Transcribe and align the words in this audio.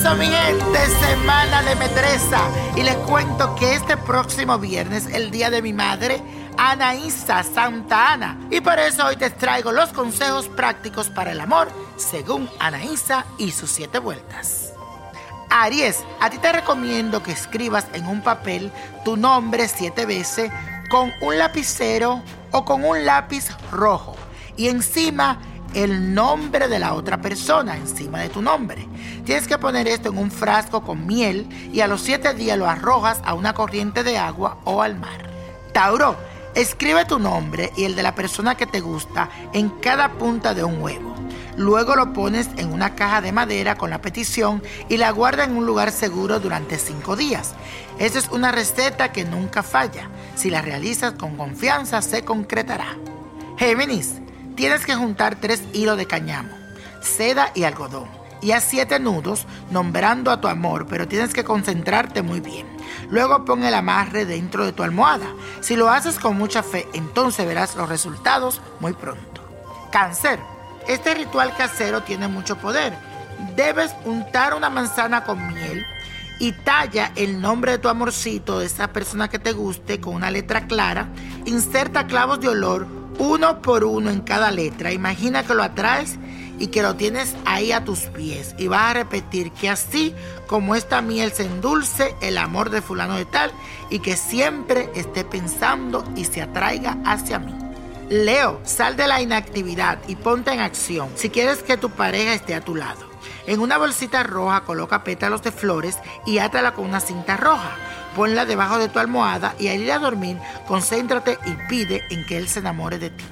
eso, 0.00 0.14
mi 0.16 0.26
gente, 0.26 0.86
semana 1.06 1.62
de 1.62 1.76
metresa. 1.76 2.40
Y 2.74 2.82
les 2.82 2.96
cuento 2.96 3.54
que 3.54 3.74
este 3.74 3.98
próximo 3.98 4.58
viernes, 4.58 5.06
el 5.12 5.30
día 5.30 5.50
de 5.50 5.60
mi 5.60 5.74
madre, 5.74 6.22
Anaísa 6.56 7.42
Santa 7.42 8.12
Ana. 8.12 8.38
Y 8.50 8.62
por 8.62 8.78
eso 8.78 9.04
hoy 9.06 9.16
te 9.16 9.28
traigo 9.28 9.72
los 9.72 9.92
consejos 9.92 10.48
prácticos 10.48 11.10
para 11.10 11.32
el 11.32 11.40
amor, 11.40 11.68
según 11.96 12.48
Anaísa 12.60 13.26
y 13.36 13.50
sus 13.50 13.70
siete 13.70 13.98
vueltas. 13.98 14.72
Aries, 15.50 16.02
a 16.20 16.30
ti 16.30 16.38
te 16.38 16.50
recomiendo 16.50 17.22
que 17.22 17.32
escribas 17.32 17.86
en 17.92 18.06
un 18.06 18.22
papel 18.22 18.72
tu 19.04 19.18
nombre 19.18 19.68
siete 19.68 20.06
veces 20.06 20.50
con 20.90 21.12
un 21.20 21.36
lapicero 21.36 22.22
o 22.52 22.64
con 22.64 22.84
un 22.84 23.04
lápiz 23.04 23.48
rojo. 23.70 24.16
Y 24.56 24.68
encima 24.68 25.38
el 25.74 26.14
nombre 26.14 26.68
de 26.68 26.78
la 26.78 26.94
otra 26.94 27.20
persona 27.20 27.76
encima 27.76 28.20
de 28.20 28.28
tu 28.28 28.42
nombre. 28.42 28.86
Tienes 29.24 29.46
que 29.46 29.58
poner 29.58 29.88
esto 29.88 30.10
en 30.10 30.18
un 30.18 30.30
frasco 30.30 30.82
con 30.82 31.06
miel 31.06 31.48
y 31.72 31.80
a 31.80 31.86
los 31.86 32.00
siete 32.00 32.34
días 32.34 32.58
lo 32.58 32.68
arrojas 32.68 33.20
a 33.24 33.34
una 33.34 33.54
corriente 33.54 34.02
de 34.02 34.18
agua 34.18 34.58
o 34.64 34.82
al 34.82 34.98
mar. 34.98 35.30
Tauro, 35.72 36.16
escribe 36.54 37.04
tu 37.04 37.18
nombre 37.18 37.72
y 37.76 37.84
el 37.84 37.94
de 37.94 38.02
la 38.02 38.14
persona 38.14 38.56
que 38.56 38.66
te 38.66 38.80
gusta 38.80 39.30
en 39.52 39.68
cada 39.68 40.12
punta 40.12 40.54
de 40.54 40.64
un 40.64 40.82
huevo. 40.82 41.14
Luego 41.56 41.94
lo 41.94 42.12
pones 42.12 42.48
en 42.56 42.72
una 42.72 42.94
caja 42.94 43.20
de 43.20 43.32
madera 43.32 43.76
con 43.76 43.90
la 43.90 44.00
petición 44.00 44.62
y 44.88 44.96
la 44.96 45.10
guarda 45.10 45.44
en 45.44 45.56
un 45.56 45.66
lugar 45.66 45.92
seguro 45.92 46.40
durante 46.40 46.78
cinco 46.78 47.16
días. 47.16 47.54
Esa 47.98 48.18
es 48.18 48.28
una 48.28 48.50
receta 48.50 49.12
que 49.12 49.24
nunca 49.24 49.62
falla. 49.62 50.08
Si 50.36 50.48
la 50.48 50.62
realizas 50.62 51.12
con 51.12 51.36
confianza 51.36 52.00
se 52.00 52.24
concretará. 52.24 52.96
Géminis, 53.58 54.14
Tienes 54.56 54.84
que 54.84 54.94
juntar 54.94 55.36
tres 55.40 55.62
hilos 55.72 55.96
de 55.96 56.06
cañamo, 56.06 56.50
seda 57.00 57.50
y 57.54 57.64
algodón. 57.64 58.08
Y 58.42 58.52
a 58.52 58.60
siete 58.60 58.98
nudos, 58.98 59.46
nombrando 59.70 60.30
a 60.30 60.40
tu 60.40 60.48
amor, 60.48 60.86
pero 60.86 61.06
tienes 61.06 61.34
que 61.34 61.44
concentrarte 61.44 62.22
muy 62.22 62.40
bien. 62.40 62.66
Luego 63.10 63.44
pon 63.44 63.64
el 63.64 63.74
amarre 63.74 64.24
dentro 64.24 64.64
de 64.64 64.72
tu 64.72 64.82
almohada. 64.82 65.26
Si 65.60 65.76
lo 65.76 65.90
haces 65.90 66.18
con 66.18 66.36
mucha 66.38 66.62
fe, 66.62 66.88
entonces 66.94 67.46
verás 67.46 67.76
los 67.76 67.88
resultados 67.88 68.60
muy 68.80 68.94
pronto. 68.94 69.42
Cáncer. 69.92 70.38
Este 70.88 71.14
ritual 71.14 71.54
casero 71.56 72.02
tiene 72.02 72.28
mucho 72.28 72.56
poder. 72.56 72.94
Debes 73.56 73.94
untar 74.04 74.54
una 74.54 74.70
manzana 74.70 75.24
con 75.24 75.52
miel 75.52 75.84
y 76.38 76.52
talla 76.52 77.12
el 77.16 77.40
nombre 77.40 77.72
de 77.72 77.78
tu 77.78 77.88
amorcito, 77.88 78.58
de 78.58 78.66
esa 78.66 78.88
persona 78.88 79.28
que 79.28 79.38
te 79.38 79.52
guste, 79.52 80.00
con 80.00 80.14
una 80.14 80.30
letra 80.30 80.66
clara. 80.66 81.08
Inserta 81.44 82.06
clavos 82.06 82.40
de 82.40 82.48
olor 82.48 82.99
uno 83.20 83.60
por 83.60 83.84
uno 83.84 84.10
en 84.10 84.20
cada 84.20 84.50
letra. 84.50 84.92
Imagina 84.92 85.44
que 85.44 85.54
lo 85.54 85.62
atraes 85.62 86.18
y 86.58 86.68
que 86.68 86.82
lo 86.82 86.96
tienes 86.96 87.36
ahí 87.44 87.70
a 87.70 87.84
tus 87.84 88.00
pies. 88.06 88.54
Y 88.58 88.66
vas 88.66 88.90
a 88.90 88.94
repetir 88.94 89.52
que 89.52 89.68
así 89.68 90.14
como 90.46 90.74
esta 90.74 91.02
miel 91.02 91.30
se 91.30 91.44
endulce 91.44 92.16
el 92.22 92.38
amor 92.38 92.70
de 92.70 92.82
fulano 92.82 93.16
de 93.16 93.26
tal 93.26 93.52
y 93.90 94.00
que 94.00 94.16
siempre 94.16 94.90
esté 94.94 95.24
pensando 95.24 96.02
y 96.16 96.24
se 96.24 96.42
atraiga 96.42 96.96
hacia 97.04 97.38
mí. 97.38 97.54
Leo, 98.08 98.60
sal 98.64 98.96
de 98.96 99.06
la 99.06 99.20
inactividad 99.20 99.98
y 100.08 100.16
ponte 100.16 100.52
en 100.52 100.60
acción 100.60 101.10
si 101.14 101.30
quieres 101.30 101.62
que 101.62 101.76
tu 101.76 101.90
pareja 101.90 102.34
esté 102.34 102.54
a 102.54 102.64
tu 102.64 102.74
lado. 102.74 103.09
En 103.46 103.60
una 103.60 103.78
bolsita 103.78 104.22
roja 104.22 104.62
coloca 104.62 105.04
pétalos 105.04 105.42
de 105.42 105.52
flores 105.52 105.98
y 106.26 106.38
átala 106.38 106.74
con 106.74 106.86
una 106.86 107.00
cinta 107.00 107.36
roja 107.36 107.76
ponla 108.14 108.44
debajo 108.44 108.78
de 108.78 108.88
tu 108.88 108.98
almohada 108.98 109.54
y 109.58 109.68
al 109.68 109.80
ir 109.80 109.92
a 109.92 109.98
dormir, 109.98 110.38
concéntrate 110.66 111.38
y 111.46 111.68
pide 111.68 112.02
en 112.10 112.24
que 112.26 112.36
Él 112.36 112.48
se 112.48 112.60
enamore 112.60 112.98
de 112.98 113.10
ti. 113.10 113.24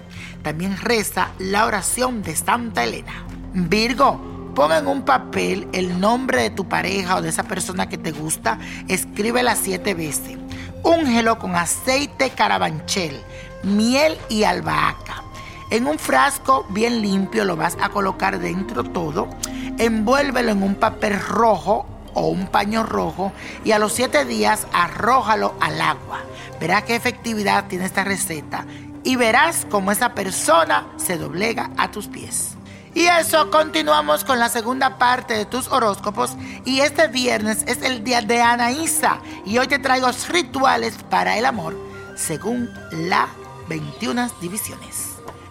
También 0.42 0.76
reza 0.76 1.30
la 1.38 1.66
oración 1.66 2.22
de 2.22 2.36
Santa 2.36 2.84
Elena. 2.84 3.24
Virgo, 3.52 4.52
pon 4.54 4.72
en 4.72 4.86
un 4.86 5.04
papel 5.04 5.68
el 5.72 6.00
nombre 6.00 6.42
de 6.42 6.50
tu 6.50 6.68
pareja 6.68 7.16
o 7.16 7.22
de 7.22 7.30
esa 7.30 7.44
persona 7.44 7.88
que 7.88 7.98
te 7.98 8.12
gusta, 8.12 8.58
escríbela 8.88 9.56
siete 9.56 9.94
veces. 9.94 10.38
Úngelo 10.82 11.38
con 11.38 11.56
aceite 11.56 12.30
carabanchel, 12.30 13.20
miel 13.64 14.16
y 14.28 14.44
albahaca. 14.44 15.24
En 15.70 15.86
un 15.86 15.98
frasco 15.98 16.64
bien 16.70 17.02
limpio 17.02 17.44
lo 17.44 17.56
vas 17.56 17.76
a 17.80 17.90
colocar 17.90 18.38
dentro 18.38 18.84
todo. 18.84 19.28
Envuélvelo 19.78 20.52
en 20.52 20.62
un 20.62 20.74
papel 20.74 21.18
rojo 21.20 21.86
o 22.14 22.28
un 22.28 22.48
paño 22.48 22.82
rojo 22.82 23.32
y 23.64 23.72
a 23.72 23.78
los 23.78 23.92
siete 23.92 24.24
días 24.24 24.66
arrójalo 24.72 25.54
al 25.60 25.80
agua. 25.80 26.20
Verás 26.60 26.84
qué 26.84 26.96
efectividad 26.96 27.66
tiene 27.66 27.84
esta 27.84 28.04
receta 28.04 28.66
y 29.04 29.16
verás 29.16 29.66
cómo 29.70 29.92
esa 29.92 30.14
persona 30.14 30.88
se 30.96 31.16
doblega 31.16 31.70
a 31.76 31.90
tus 31.90 32.08
pies. 32.08 32.56
Y 32.94 33.06
eso, 33.06 33.50
continuamos 33.50 34.24
con 34.24 34.38
la 34.38 34.48
segunda 34.48 34.98
parte 34.98 35.34
de 35.34 35.44
tus 35.44 35.68
horóscopos 35.68 36.32
y 36.64 36.80
este 36.80 37.06
viernes 37.06 37.62
es 37.66 37.82
el 37.82 38.02
día 38.02 38.22
de 38.22 38.42
Anaísa 38.42 39.20
y 39.44 39.58
hoy 39.58 39.68
te 39.68 39.78
traigo 39.78 40.08
rituales 40.28 40.94
para 41.08 41.38
el 41.38 41.46
amor 41.46 41.76
según 42.16 42.68
la 42.90 43.28
21 43.68 44.28
divisiones. 44.40 45.07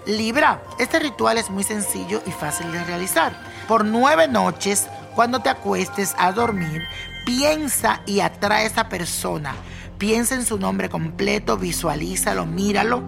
Libra, 0.08 0.62
este 0.80 1.00
ritual 1.00 1.38
es 1.38 1.50
muy 1.50 1.66
sencillo 1.66 2.22
y 2.26 2.32
fácil 2.32 2.72
de 2.72 2.82
realizar. 2.86 3.34
Por 3.68 3.84
nueve 3.84 4.30
noches 4.30 4.88
cuando 5.14 5.42
te 5.42 5.50
acuestes 5.50 6.16
a 6.18 6.32
dormir, 6.32 6.84
piensa 7.26 8.02
y 8.06 8.22
atrae 8.22 8.64
a 8.64 8.68
esa 8.68 8.88
persona. 8.88 9.54
Piensa 9.98 10.36
en 10.36 10.46
su 10.46 10.58
nombre 10.58 10.88
completo, 10.90 11.58
visualízalo, 11.58 12.46
míralo 12.46 13.04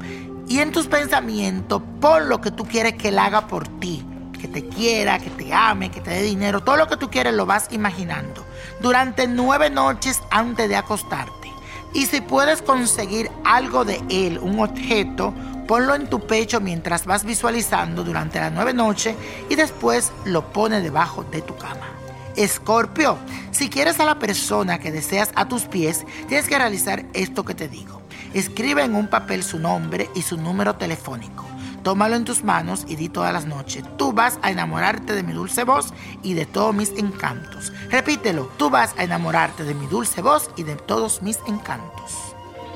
y 0.50 0.60
en 0.60 0.74
tus 0.74 0.88
pensamientos 0.88 1.82
pon 2.02 2.28
lo 2.28 2.42
que 2.42 2.52
tú 2.52 2.66
quieres 2.66 2.96
que 2.96 3.10
él 3.10 3.20
haga 3.20 3.48
por 3.48 3.68
ti. 3.80 4.06
Que 4.38 4.50
te 4.50 4.68
quiera, 4.68 5.20
que 5.20 5.30
te 5.30 5.54
ame, 5.54 5.92
que 5.92 6.02
te 6.02 6.10
dé 6.10 6.24
dinero, 6.24 6.64
todo 6.64 6.76
lo 6.76 6.88
que 6.88 6.98
tú 6.98 7.10
quieres 7.10 7.34
lo 7.34 7.46
vas 7.46 7.70
imaginando. 7.72 8.46
Durante 8.82 9.26
nueve 9.26 9.70
noches 9.70 10.20
antes 10.32 10.68
de 10.68 10.76
acostarte. 10.76 11.54
Y 11.94 12.08
si 12.08 12.20
puedes 12.20 12.62
conseguir 12.62 13.32
algo 13.46 13.86
de 13.86 14.02
él, 14.10 14.38
un 14.40 14.60
objeto, 14.60 15.34
ponlo 15.70 15.94
en 15.94 16.10
tu 16.10 16.26
pecho 16.26 16.60
mientras 16.60 17.06
vas 17.06 17.24
visualizando 17.24 18.04
durante 18.04 18.40
las 18.40 18.52
nueve 18.52 18.74
noches 18.74 19.16
y 19.50 19.56
después 19.56 20.12
lo 20.26 20.52
pones 20.52 20.82
debajo 20.82 21.24
de 21.26 21.44
tu 21.44 21.56
cama. 21.58 21.88
Escorpio, 22.36 23.20
si 23.52 23.70
quieres 23.70 24.00
a 24.00 24.06
la 24.06 24.18
persona 24.18 24.80
que 24.80 24.92
deseas 24.92 25.30
a 25.36 25.48
tus 25.48 25.66
pies, 25.66 26.08
tienes 26.28 26.48
que 26.48 26.58
realizar 26.58 27.06
esto 27.14 27.46
que 27.46 27.54
te 27.54 27.68
digo. 27.68 28.02
Escribe 28.34 28.84
en 28.84 28.96
un 28.96 29.10
papel 29.10 29.44
su 29.44 29.60
nombre 29.60 30.10
y 30.16 30.24
su 30.24 30.38
número 30.38 30.74
telefónico. 30.74 31.46
Tómalo 31.84 32.16
en 32.16 32.26
tus 32.26 32.44
manos 32.44 32.86
y 32.88 32.96
di 32.96 33.08
todas 33.08 33.32
las 33.32 33.46
noches, 33.46 33.84
tú 33.96 34.12
vas 34.12 34.40
a 34.42 34.50
enamorarte 34.50 35.14
de 35.14 35.22
mi 35.22 35.34
dulce 35.34 35.66
voz 35.66 35.94
y 36.24 36.34
de 36.34 36.48
todos 36.48 36.74
mis 36.74 36.90
encantos. 36.98 37.72
Repítelo, 37.92 38.50
tú 38.58 38.72
vas 38.72 38.96
a 38.98 39.04
enamorarte 39.04 39.64
de 39.66 39.76
mi 39.76 39.86
dulce 39.86 40.24
voz 40.24 40.50
y 40.56 40.64
de 40.64 40.78
todos 40.78 41.22
mis 41.22 41.38
encantos. 41.46 42.34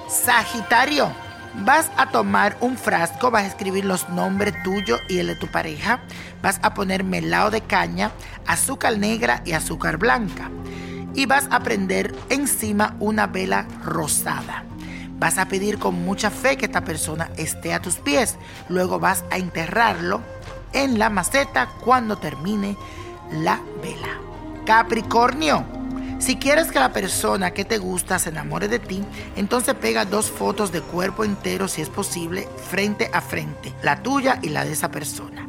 Sagitario, 0.08 1.12
Vas 1.56 1.92
a 1.98 2.08
tomar 2.08 2.58
un 2.62 2.78
frasco, 2.78 3.30
vas 3.30 3.44
a 3.44 3.48
escribir 3.48 3.86
los 3.86 4.10
nombres 4.10 4.56
tuyos 4.64 5.00
y 5.08 5.20
el 5.20 5.28
de 5.28 5.36
tu 5.36 5.48
pareja. 5.48 6.00
Vas 6.42 6.60
a 6.64 6.74
poner 6.74 7.04
melado 7.04 7.52
de 7.52 7.62
caña, 7.62 8.12
azúcar 8.48 8.98
negra 8.98 9.44
y 9.46 9.52
azúcar 9.52 9.98
blanca. 9.98 10.50
Y 11.14 11.28
vas 11.28 11.48
a 11.52 11.60
prender 11.60 12.16
encima 12.30 12.96
una 13.00 13.28
vela 13.28 13.68
rosada. 13.84 14.64
Vas 15.20 15.38
a 15.38 15.48
pedir 15.48 15.78
con 15.78 16.04
mucha 16.04 16.32
fe 16.32 16.58
que 16.58 16.66
esta 16.66 16.84
persona 16.84 17.30
esté 17.38 17.74
a 17.74 17.82
tus 17.82 17.98
pies. 17.98 18.36
Luego 18.68 19.00
vas 19.00 19.24
a 19.30 19.38
enterrarlo 19.38 20.22
en 20.74 20.98
la 20.98 21.12
maceta 21.12 21.70
cuando 21.86 22.18
termine 22.18 22.76
la 23.32 23.62
vela. 23.82 24.18
Capricornio 24.66 25.64
si 26.20 26.38
quieres 26.38 26.72
que 26.72 26.80
la 26.80 26.94
persona 26.94 27.52
que 27.52 27.66
te 27.66 27.78
gusta 27.78 28.20
se 28.20 28.30
enamore 28.30 28.68
de 28.68 28.80
ti, 28.80 29.04
entonces 29.36 29.76
pega 29.76 30.06
dos 30.06 30.32
fotos 30.32 30.72
de 30.72 30.82
cuerpo 30.82 31.24
entero, 31.24 31.68
si 31.68 31.82
es 31.82 31.90
posible, 31.90 32.48
frente 32.70 33.10
a 33.14 33.22
frente, 33.22 33.74
la 33.82 34.02
tuya 34.02 34.40
y 34.42 34.50
la 34.50 34.64
de 34.64 34.72
esa 34.72 34.90
persona. 34.92 35.48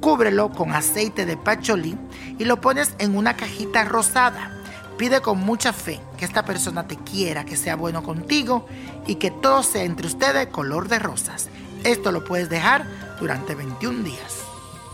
Cúbrelo 0.00 0.50
con 0.50 0.72
aceite 0.72 1.26
de 1.26 1.36
pacholí 1.36 1.96
y 2.38 2.44
lo 2.44 2.60
pones 2.60 2.94
en 2.98 3.16
una 3.16 3.36
cajita 3.36 3.84
rosada. 3.84 4.54
Pide 4.96 5.20
con 5.20 5.38
mucha 5.38 5.72
fe 5.72 6.00
que 6.16 6.24
esta 6.24 6.44
persona 6.44 6.88
te 6.88 6.96
quiera, 6.96 7.44
que 7.44 7.56
sea 7.56 7.76
bueno 7.76 8.02
contigo 8.02 8.66
y 9.06 9.16
que 9.16 9.30
todo 9.30 9.62
sea 9.62 9.84
entre 9.84 10.08
ustedes 10.08 10.48
color 10.48 10.88
de 10.88 10.98
rosas. 10.98 11.48
Esto 11.84 12.10
lo 12.10 12.24
puedes 12.24 12.48
dejar 12.48 12.86
durante 13.20 13.54
21 13.54 14.02
días. 14.02 14.38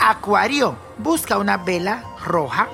Acuario, 0.01 0.77
busca 0.99 1.39
una 1.39 1.57
vela 1.57 2.05
roja 2.25 2.69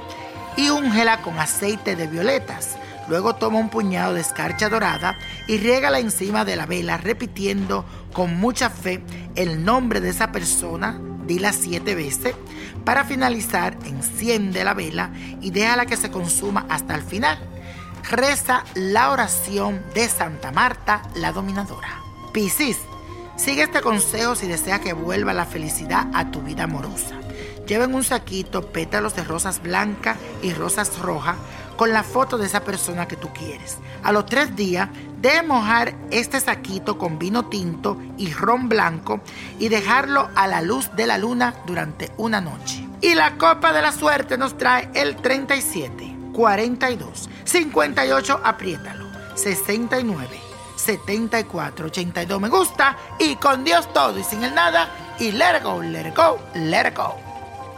y 0.56 0.70
úngela 0.70 1.22
con 1.22 1.38
aceite 1.38 1.96
de 1.96 2.06
violetas. 2.06 2.76
Luego 3.08 3.34
toma 3.34 3.58
un 3.58 3.70
puñado 3.70 4.14
de 4.14 4.20
escarcha 4.20 4.68
dorada 4.68 5.18
y 5.48 5.58
riégala 5.58 5.98
encima 5.98 6.44
de 6.44 6.56
la 6.56 6.66
vela, 6.66 6.96
repitiendo 6.96 7.84
con 8.12 8.38
mucha 8.38 8.70
fe 8.70 9.02
el 9.34 9.64
nombre 9.64 10.00
de 10.00 10.10
esa 10.10 10.30
persona, 10.30 11.00
dila 11.26 11.52
siete 11.52 11.94
veces. 11.94 12.34
Para 12.84 13.04
finalizar, 13.04 13.76
enciende 13.84 14.64
la 14.64 14.74
vela 14.74 15.10
y 15.40 15.50
déjala 15.50 15.86
que 15.86 15.96
se 15.96 16.10
consuma 16.10 16.66
hasta 16.68 16.94
el 16.94 17.02
final. 17.02 17.38
Reza 18.08 18.64
la 18.74 19.10
oración 19.10 19.82
de 19.94 20.08
Santa 20.08 20.52
Marta, 20.52 21.02
la 21.14 21.32
dominadora. 21.32 22.00
Piscis, 22.32 22.78
sigue 23.36 23.62
este 23.62 23.80
consejo 23.80 24.34
si 24.36 24.46
deseas 24.46 24.80
que 24.80 24.92
vuelva 24.92 25.32
la 25.32 25.46
felicidad 25.46 26.08
a 26.14 26.30
tu 26.30 26.42
vida 26.42 26.64
amorosa. 26.64 27.16
Lleva 27.70 27.84
en 27.84 27.94
un 27.94 28.02
saquito 28.02 28.72
pétalos 28.72 29.14
de 29.14 29.22
rosas 29.22 29.62
blancas 29.62 30.18
y 30.42 30.52
rosas 30.52 30.98
rojas 30.98 31.36
con 31.76 31.92
la 31.92 32.02
foto 32.02 32.36
de 32.36 32.46
esa 32.46 32.64
persona 32.64 33.06
que 33.06 33.14
tú 33.14 33.28
quieres. 33.32 33.78
A 34.02 34.10
los 34.10 34.26
tres 34.26 34.56
días, 34.56 34.88
de 35.20 35.40
mojar 35.44 35.94
este 36.10 36.40
saquito 36.40 36.98
con 36.98 37.16
vino 37.16 37.46
tinto 37.46 37.96
y 38.18 38.32
ron 38.32 38.68
blanco 38.68 39.20
y 39.60 39.68
dejarlo 39.68 40.30
a 40.34 40.48
la 40.48 40.62
luz 40.62 40.90
de 40.96 41.06
la 41.06 41.16
luna 41.16 41.54
durante 41.64 42.10
una 42.16 42.40
noche. 42.40 42.84
Y 43.02 43.14
la 43.14 43.38
copa 43.38 43.72
de 43.72 43.82
la 43.82 43.92
suerte 43.92 44.36
nos 44.36 44.58
trae 44.58 44.90
el 44.92 45.14
37, 45.14 46.32
42, 46.32 47.30
58, 47.44 48.40
apriétalo, 48.42 49.06
69, 49.36 50.40
74, 50.74 51.86
82 51.86 52.40
me 52.40 52.48
gusta 52.48 52.96
y 53.20 53.36
con 53.36 53.62
Dios 53.62 53.92
todo 53.92 54.18
y 54.18 54.24
sin 54.24 54.42
el 54.42 54.56
nada 54.56 54.88
y 55.20 55.30
let 55.30 55.62
go, 55.62 55.80
let 55.80 56.12
go, 56.16 56.36
let 56.56 56.92
go. 56.96 57.29